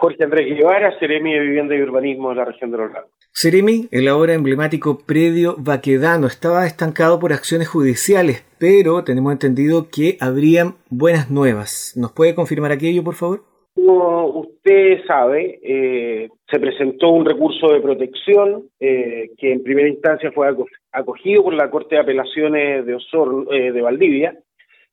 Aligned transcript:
Jorge 0.00 0.24
Andrés 0.24 0.56
Guevara, 0.56 0.98
Seremi 0.98 1.34
de 1.34 1.40
Vivienda 1.40 1.76
y 1.76 1.82
Urbanismo 1.82 2.30
de 2.30 2.36
la 2.36 2.46
región 2.46 2.70
de 2.70 2.78
los 2.78 2.90
lagos. 2.90 3.10
Seremi, 3.32 3.86
el 3.90 4.08
ahora 4.08 4.32
emblemático 4.32 4.98
predio 5.06 5.56
Baquedano 5.58 6.26
estaba 6.26 6.66
estancado 6.66 7.20
por 7.20 7.34
acciones 7.34 7.68
judiciales, 7.68 8.44
pero 8.58 9.04
tenemos 9.04 9.30
entendido 9.32 9.88
que 9.92 10.16
habrían 10.18 10.76
buenas 10.88 11.30
nuevas. 11.30 11.92
¿Nos 11.96 12.12
puede 12.12 12.34
confirmar 12.34 12.72
aquello, 12.72 13.04
por 13.04 13.14
favor? 13.14 13.42
Como 13.74 14.26
usted 14.40 15.04
sabe, 15.06 15.60
eh, 15.62 16.28
se 16.50 16.58
presentó 16.58 17.10
un 17.10 17.26
recurso 17.26 17.68
de 17.68 17.80
protección 17.80 18.64
eh, 18.80 19.30
que 19.36 19.52
en 19.52 19.62
primera 19.62 19.88
instancia 19.88 20.32
fue 20.32 20.48
acogido 20.92 21.44
por 21.44 21.54
la 21.54 21.70
Corte 21.70 21.96
de 21.96 22.00
Apelaciones 22.00 22.86
de 22.86 22.94
Osorno, 22.94 23.52
eh, 23.52 23.70
de 23.70 23.82
Valdivia, 23.82 24.34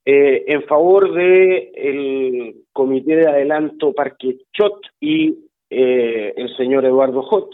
en 0.10 0.64
favor 0.64 1.14
del 1.14 1.70
el 1.76 2.17
Comité 2.88 3.18
de 3.18 3.28
Adelanto 3.28 3.92
Parque 3.92 4.38
Chot 4.54 4.80
y 5.02 5.38
el 5.70 6.56
señor 6.56 6.86
Eduardo 6.86 7.22
Jot, 7.22 7.50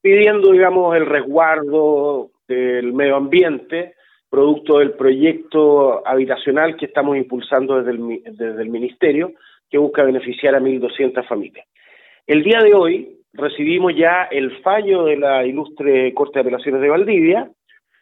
pidiendo, 0.00 0.50
digamos, 0.50 0.96
el 0.96 1.06
resguardo 1.06 2.30
del 2.48 2.92
medio 2.92 3.14
ambiente 3.14 3.94
producto 4.28 4.80
del 4.80 4.94
proyecto 4.94 6.04
habitacional 6.04 6.76
que 6.76 6.86
estamos 6.86 7.16
impulsando 7.16 7.80
desde 7.80 7.92
el, 7.92 8.22
desde 8.36 8.62
el 8.62 8.68
Ministerio 8.68 9.34
que 9.70 9.78
busca 9.78 10.02
beneficiar 10.02 10.56
a 10.56 10.60
1.200 10.60 11.24
familias. 11.28 11.64
El 12.26 12.42
día 12.42 12.58
de 12.58 12.74
hoy 12.74 13.18
recibimos 13.32 13.94
ya 13.94 14.24
el 14.24 14.60
fallo 14.62 15.04
de 15.04 15.18
la 15.18 15.46
ilustre 15.46 16.12
Corte 16.14 16.40
de 16.40 16.40
Apelaciones 16.40 16.80
de 16.80 16.88
Valdivia, 16.88 17.48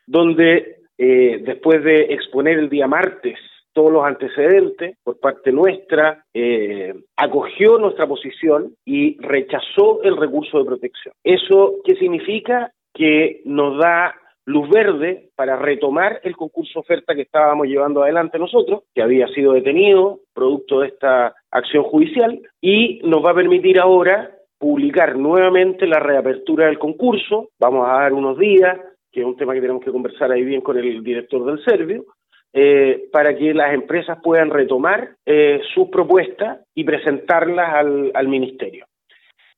donde 0.07 0.79
eh, 0.97 1.43
después 1.45 1.85
de 1.85 2.15
exponer 2.15 2.59
el 2.59 2.71
día 2.71 2.87
martes 2.87 3.39
todos 3.75 3.93
los 3.93 4.05
antecedentes 4.05 4.97
por 5.05 5.21
parte 5.21 5.53
nuestra, 5.53 6.25
eh, 6.33 6.95
acogió 7.17 7.77
nuestra 7.79 8.07
posición 8.07 8.75
y 8.85 9.19
rechazó 9.21 10.03
el 10.03 10.17
recurso 10.17 10.59
de 10.59 10.65
protección. 10.65 11.15
¿Eso 11.23 11.75
qué 11.85 11.97
significa? 11.97 12.73
Que 12.95 13.43
nos 13.45 13.79
da 13.79 14.15
luz 14.47 14.69
verde 14.69 15.31
para 15.35 15.57
retomar 15.57 16.21
el 16.23 16.37
concurso 16.37 16.81
oferta 16.81 17.15
que 17.15 17.23
estábamos 17.23 17.67
llevando 17.67 18.03
adelante 18.03 18.39
nosotros, 18.39 18.83
que 18.95 19.03
había 19.03 19.27
sido 19.29 19.53
detenido 19.53 20.21
producto 20.35 20.81
de 20.81 20.89
esta 20.89 21.35
acción 21.51 21.85
judicial, 21.85 22.41
y 22.61 23.01
nos 23.05 23.25
va 23.25 23.31
a 23.31 23.35
permitir 23.35 23.81
ahora 23.81 24.31
publicar 24.59 25.17
nuevamente 25.17 25.87
la 25.87 25.99
reapertura 25.99 26.67
del 26.67 26.79
concurso. 26.79 27.49
Vamos 27.59 27.89
a 27.89 28.01
dar 28.01 28.13
unos 28.13 28.39
días, 28.39 28.79
que 29.11 29.21
es 29.21 29.27
un 29.27 29.37
tema 29.37 29.55
que 29.55 29.61
tenemos 29.61 29.83
que 29.83 29.93
conversar 29.93 30.31
ahí 30.31 30.45
bien 30.45 30.61
con 30.61 30.79
el 30.79 31.03
director 31.03 31.45
del 31.45 31.65
Servio, 31.65 32.05
eh, 32.55 33.09
para 33.11 33.37
que 33.37 33.53
las 33.53 33.75
empresas 33.75 34.19
puedan 34.23 34.49
retomar 34.49 35.17
eh, 35.27 35.61
sus 35.75 35.89
propuestas 35.89 36.61
y 36.75 36.85
presentarlas 36.85 37.75
al, 37.75 38.13
al 38.15 38.29
Ministerio. 38.29 38.87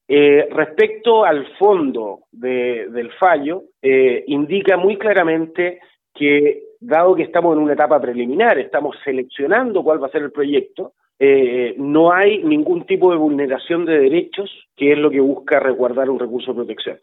Eh, 0.08 0.48
respecto 0.50 1.24
al 1.24 1.46
fondo 1.58 2.20
del 2.32 3.10
fallo, 3.18 3.64
eh, 3.82 4.24
indica 4.28 4.76
muy 4.76 4.96
claramente 4.96 5.80
que, 6.14 6.62
dado 6.80 7.14
que 7.14 7.24
estamos 7.24 7.54
en 7.56 7.62
una 7.62 7.74
etapa 7.74 8.00
preliminar, 8.00 8.58
estamos 8.58 8.96
seleccionando 9.04 9.82
cuál 9.82 10.02
va 10.02 10.06
a 10.06 10.10
ser 10.10 10.22
el 10.22 10.32
proyecto, 10.32 10.92
eh, 11.18 11.74
no 11.78 12.12
hay 12.12 12.42
ningún 12.44 12.84
tipo 12.86 13.10
de 13.10 13.16
vulneración 13.16 13.84
de 13.84 13.98
derechos, 13.98 14.50
que 14.76 14.92
es 14.92 14.98
lo 14.98 15.10
que 15.10 15.20
busca 15.20 15.60
resguardar 15.60 16.08
un 16.08 16.18
recurso 16.18 16.52
de 16.52 16.56
protección. 16.56 16.98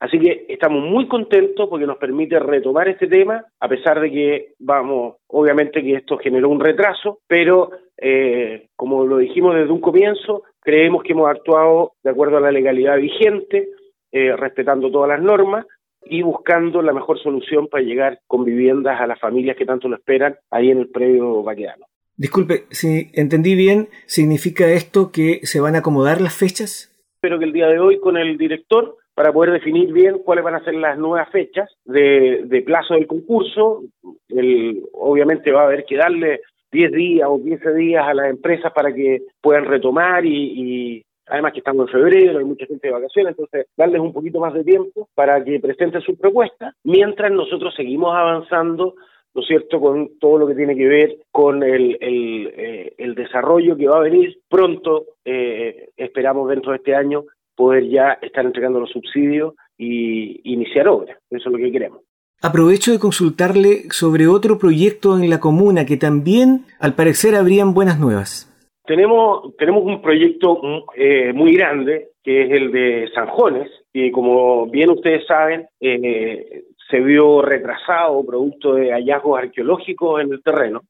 Así 0.00 0.18
que 0.18 0.46
estamos 0.48 0.82
muy 0.84 1.08
contentos 1.08 1.68
porque 1.68 1.86
nos 1.86 1.98
permite 1.98 2.38
retomar 2.38 2.88
este 2.88 3.08
tema, 3.08 3.44
a 3.58 3.68
pesar 3.68 4.00
de 4.00 4.10
que, 4.10 4.54
vamos, 4.58 5.16
obviamente 5.26 5.82
que 5.82 5.94
esto 5.94 6.18
generó 6.18 6.48
un 6.48 6.60
retraso, 6.60 7.18
pero 7.26 7.70
como 8.76 9.04
lo 9.04 9.18
dijimos 9.18 9.56
desde 9.56 9.72
un 9.72 9.80
comienzo, 9.80 10.44
Creemos 10.68 11.02
que 11.02 11.12
hemos 11.12 11.30
actuado 11.30 11.92
de 12.02 12.10
acuerdo 12.10 12.36
a 12.36 12.40
la 12.40 12.52
legalidad 12.52 12.98
vigente, 12.98 13.70
eh, 14.12 14.36
respetando 14.36 14.90
todas 14.90 15.08
las 15.08 15.22
normas 15.22 15.64
y 16.04 16.20
buscando 16.20 16.82
la 16.82 16.92
mejor 16.92 17.18
solución 17.22 17.68
para 17.68 17.82
llegar 17.82 18.20
con 18.26 18.44
viviendas 18.44 19.00
a 19.00 19.06
las 19.06 19.18
familias 19.18 19.56
que 19.56 19.64
tanto 19.64 19.88
lo 19.88 19.96
esperan 19.96 20.36
ahí 20.50 20.70
en 20.70 20.80
el 20.80 20.90
predio 20.90 21.42
vaquedano. 21.42 21.86
Disculpe, 22.18 22.64
si 22.68 23.10
entendí 23.14 23.54
bien, 23.54 23.88
¿significa 24.04 24.70
esto 24.70 25.10
que 25.10 25.40
se 25.44 25.58
van 25.58 25.74
a 25.74 25.78
acomodar 25.78 26.20
las 26.20 26.36
fechas? 26.36 26.94
Espero 27.14 27.38
que 27.38 27.46
el 27.46 27.54
día 27.54 27.68
de 27.68 27.78
hoy 27.78 27.98
con 27.98 28.18
el 28.18 28.36
director 28.36 28.98
para 29.18 29.32
poder 29.32 29.50
definir 29.50 29.92
bien 29.92 30.20
cuáles 30.20 30.44
van 30.44 30.54
a 30.54 30.62
ser 30.62 30.74
las 30.74 30.96
nuevas 30.96 31.28
fechas 31.30 31.68
de, 31.84 32.62
plazo 32.64 32.94
del 32.94 33.08
concurso. 33.08 33.82
obviamente 34.92 35.50
va 35.50 35.62
a 35.62 35.64
haber 35.64 35.84
que 35.86 35.96
darle 35.96 36.42
10 36.70 36.92
días 36.92 37.28
o 37.28 37.42
15 37.42 37.74
días 37.74 38.04
a 38.06 38.14
las 38.14 38.30
empresas 38.30 38.72
para 38.72 38.94
que 38.94 39.22
puedan 39.40 39.64
retomar 39.64 40.24
y, 40.24 41.04
además 41.26 41.52
que 41.52 41.58
estamos 41.58 41.88
en 41.88 41.92
febrero, 41.94 42.38
hay 42.38 42.44
mucha 42.44 42.66
gente 42.66 42.86
de 42.86 42.94
vacaciones, 42.94 43.32
entonces 43.32 43.66
darles 43.76 44.00
un 44.00 44.12
poquito 44.12 44.38
más 44.38 44.54
de 44.54 44.62
tiempo 44.62 45.08
para 45.16 45.42
que 45.42 45.58
presenten 45.58 46.00
sus 46.02 46.16
propuestas, 46.16 46.76
mientras 46.84 47.32
nosotros 47.32 47.74
seguimos 47.74 48.14
avanzando, 48.14 48.94
¿no 49.34 49.40
es 49.42 49.48
cierto?, 49.48 49.80
con 49.80 50.16
todo 50.20 50.38
lo 50.38 50.46
que 50.46 50.54
tiene 50.54 50.76
que 50.76 50.86
ver 50.86 51.16
con 51.32 51.64
el, 51.64 51.98
eh, 52.00 52.94
desarrollo 53.16 53.76
que 53.76 53.88
va 53.88 53.96
a 53.96 54.02
venir 54.02 54.38
pronto, 54.48 55.06
eh, 55.24 55.88
esperamos 55.96 56.48
dentro 56.48 56.70
de 56.70 56.76
este 56.76 56.94
año 56.94 57.24
poder 57.58 57.88
ya 57.88 58.18
estar 58.22 58.46
entregando 58.46 58.78
los 58.78 58.90
subsidios 58.90 59.54
y 59.76 60.40
iniciar 60.50 60.86
obras, 60.88 61.18
eso 61.28 61.48
es 61.48 61.52
lo 61.52 61.58
que 61.58 61.72
queremos. 61.72 62.00
Aprovecho 62.40 62.92
de 62.92 63.00
consultarle 63.00 63.90
sobre 63.90 64.28
otro 64.28 64.58
proyecto 64.58 65.18
en 65.18 65.28
la 65.28 65.40
comuna 65.40 65.84
que 65.84 65.96
también, 65.96 66.60
al 66.78 66.94
parecer, 66.94 67.34
habrían 67.34 67.74
buenas 67.74 67.98
nuevas. 67.98 68.44
Tenemos, 68.86 69.56
tenemos 69.56 69.82
un 69.84 70.00
proyecto 70.00 70.60
eh, 70.94 71.32
muy 71.34 71.52
grande, 71.56 72.10
que 72.22 72.42
es 72.44 72.50
el 72.52 72.70
de 72.70 73.10
Sanjones, 73.12 73.68
y 73.92 74.12
como 74.12 74.66
bien 74.70 74.90
ustedes 74.90 75.26
saben, 75.26 75.66
eh, 75.80 76.62
se 76.88 77.00
vio 77.00 77.42
retrasado 77.42 78.24
producto 78.24 78.74
de 78.74 78.92
hallazgos 78.92 79.38
arqueológicos 79.38 80.22
en 80.22 80.32
el 80.32 80.42
terreno. 80.42 80.82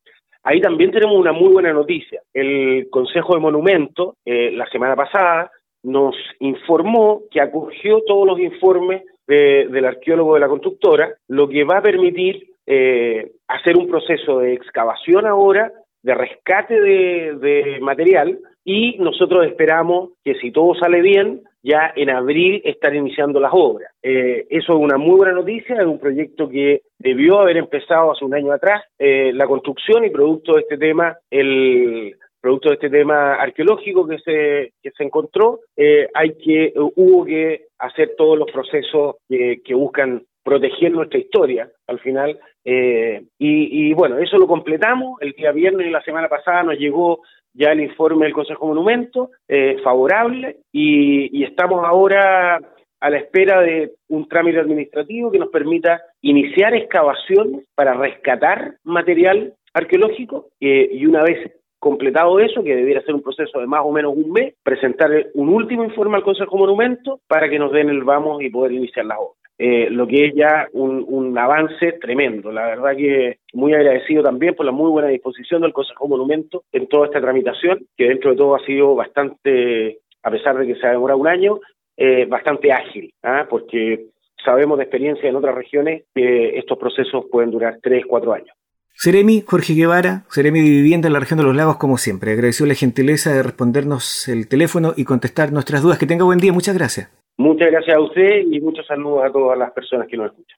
Ahí 0.42 0.60
también 0.60 0.90
tenemos 0.90 1.16
una 1.16 1.32
muy 1.32 1.48
buena 1.48 1.72
noticia. 1.72 2.20
El 2.32 2.88
Consejo 2.90 3.34
de 3.34 3.40
Monumentos, 3.40 4.14
eh, 4.24 4.50
la 4.52 4.66
semana 4.66 4.94
pasada, 4.94 5.50
nos 5.88 6.14
informó 6.40 7.22
que 7.30 7.40
acogió 7.40 8.02
todos 8.06 8.26
los 8.26 8.38
informes 8.38 9.02
del 9.26 9.84
arqueólogo 9.84 10.34
de 10.34 10.40
la 10.40 10.48
constructora, 10.48 11.14
lo 11.28 11.48
que 11.48 11.64
va 11.64 11.78
a 11.78 11.82
permitir 11.82 12.48
eh, 12.66 13.32
hacer 13.46 13.76
un 13.76 13.88
proceso 13.88 14.38
de 14.38 14.54
excavación 14.54 15.26
ahora, 15.26 15.72
de 16.02 16.14
rescate 16.14 16.80
de, 16.80 17.78
material, 17.80 18.38
y 18.64 18.96
nosotros 18.98 19.46
esperamos 19.46 20.10
que 20.24 20.34
si 20.34 20.50
todo 20.50 20.74
sale 20.74 21.00
bien, 21.00 21.42
ya 21.62 21.92
en 21.96 22.10
abril 22.10 22.62
estar 22.64 22.94
iniciando 22.94 23.40
las 23.40 23.52
obras. 23.54 23.90
Eh, 24.02 24.46
eso 24.50 24.74
es 24.74 24.78
una 24.78 24.96
muy 24.96 25.16
buena 25.16 25.32
noticia, 25.32 25.76
es 25.76 25.86
un 25.86 25.98
proyecto 25.98 26.48
que 26.48 26.82
debió 26.98 27.40
haber 27.40 27.56
empezado 27.56 28.12
hace 28.12 28.24
un 28.24 28.34
año 28.34 28.52
atrás, 28.52 28.82
eh, 28.98 29.32
la 29.34 29.46
construcción 29.46 30.04
y 30.04 30.10
producto 30.10 30.54
de 30.54 30.60
este 30.60 30.78
tema, 30.78 31.16
el 31.30 32.16
producto 32.40 32.68
de 32.68 32.74
este 32.74 32.90
tema 32.90 33.34
arqueológico 33.34 34.06
que 34.06 34.18
se, 34.18 34.72
que 34.82 34.90
se 34.96 35.04
encontró, 35.04 35.60
eh, 35.76 36.08
hay 36.14 36.34
que, 36.36 36.72
hubo 36.76 37.24
que 37.24 37.66
hacer 37.78 38.14
todos 38.16 38.38
los 38.38 38.50
procesos 38.50 39.16
que, 39.28 39.74
buscan 39.74 40.22
proteger 40.42 40.92
nuestra 40.92 41.18
historia 41.18 41.70
al 41.86 42.00
final. 42.00 42.38
Eh, 42.64 43.22
y, 43.38 43.92
bueno, 43.94 44.18
eso 44.18 44.38
lo 44.38 44.46
completamos. 44.46 45.20
El 45.20 45.32
día 45.32 45.52
viernes 45.52 45.86
y 45.86 45.90
la 45.90 46.02
semana 46.02 46.28
pasada 46.28 46.62
nos 46.62 46.78
llegó 46.78 47.20
ya 47.54 47.72
el 47.72 47.80
informe 47.80 48.26
del 48.26 48.34
Consejo 48.34 48.66
Monumento 48.66 49.30
eh, 49.48 49.76
favorable 49.82 50.58
y, 50.72 51.38
y 51.38 51.44
estamos 51.44 51.84
ahora 51.84 52.60
a 53.00 53.10
la 53.10 53.18
espera 53.18 53.60
de 53.60 53.92
un 54.08 54.28
trámite 54.28 54.58
administrativo 54.58 55.30
que 55.30 55.38
nos 55.38 55.50
permita 55.50 56.02
iniciar 56.20 56.74
excavaciones 56.74 57.64
para 57.74 57.94
rescatar 57.94 58.74
material 58.84 59.54
arqueológico 59.72 60.48
y 60.58 61.06
una 61.06 61.22
vez 61.22 61.52
completado 61.78 62.40
eso, 62.40 62.62
que 62.62 62.76
debiera 62.76 63.02
ser 63.02 63.14
un 63.14 63.22
proceso 63.22 63.60
de 63.60 63.66
más 63.66 63.82
o 63.84 63.92
menos 63.92 64.16
un 64.16 64.32
mes, 64.32 64.54
presentar 64.62 65.10
un 65.34 65.48
último 65.48 65.84
informe 65.84 66.16
al 66.16 66.24
Consejo 66.24 66.56
Monumento 66.56 67.20
para 67.28 67.48
que 67.48 67.58
nos 67.58 67.72
den 67.72 67.88
el 67.88 68.04
vamos 68.04 68.42
y 68.42 68.50
poder 68.50 68.72
iniciar 68.72 69.06
la 69.06 69.18
obra. 69.18 69.38
Eh, 69.60 69.88
lo 69.90 70.06
que 70.06 70.26
es 70.26 70.34
ya 70.34 70.68
un, 70.72 71.36
avance 71.36 71.92
tremendo. 72.00 72.52
La 72.52 72.66
verdad 72.66 72.96
que 72.96 73.38
muy 73.52 73.74
agradecido 73.74 74.22
también 74.22 74.54
por 74.54 74.64
la 74.64 74.72
muy 74.72 74.90
buena 74.90 75.08
disposición 75.08 75.62
del 75.62 75.72
Consejo 75.72 76.06
Monumento 76.06 76.62
en 76.72 76.86
toda 76.86 77.06
esta 77.06 77.20
tramitación, 77.20 77.84
que 77.96 78.08
dentro 78.08 78.30
de 78.30 78.36
todo 78.36 78.54
ha 78.54 78.64
sido 78.64 78.94
bastante, 78.94 79.98
a 80.22 80.30
pesar 80.30 80.56
de 80.58 80.66
que 80.66 80.76
se 80.76 80.86
ha 80.86 80.92
demorado 80.92 81.18
un 81.18 81.26
año, 81.26 81.58
eh, 81.96 82.26
bastante 82.26 82.72
ágil, 82.72 83.12
¿ah? 83.24 83.46
porque 83.50 84.06
sabemos 84.44 84.78
de 84.78 84.84
experiencia 84.84 85.28
en 85.28 85.36
otras 85.36 85.54
regiones 85.54 86.04
que 86.14 86.56
estos 86.56 86.78
procesos 86.78 87.26
pueden 87.30 87.50
durar 87.50 87.78
tres, 87.82 88.04
cuatro 88.06 88.32
años. 88.32 88.56
Seremi 89.00 89.44
Jorge 89.46 89.74
Guevara, 89.74 90.24
Seremi 90.28 90.58
de 90.58 90.70
Vivienda 90.70 91.06
en 91.06 91.12
la 91.12 91.20
región 91.20 91.38
de 91.38 91.44
los 91.44 91.54
lagos, 91.54 91.76
como 91.76 91.98
siempre. 91.98 92.32
Agradeció 92.32 92.66
la 92.66 92.74
gentileza 92.74 93.32
de 93.32 93.44
respondernos 93.44 94.26
el 94.26 94.48
teléfono 94.48 94.92
y 94.96 95.04
contestar 95.04 95.52
nuestras 95.52 95.82
dudas. 95.84 96.00
Que 96.00 96.06
tenga 96.06 96.24
buen 96.24 96.40
día, 96.40 96.52
muchas 96.52 96.76
gracias. 96.76 97.08
Muchas 97.36 97.70
gracias 97.70 97.96
a 97.96 98.00
usted 98.00 98.40
y 98.50 98.60
muchos 98.60 98.84
saludos 98.88 99.22
a 99.24 99.30
todas 99.30 99.56
las 99.56 99.70
personas 99.70 100.08
que 100.08 100.16
nos 100.16 100.32
escuchan. 100.32 100.56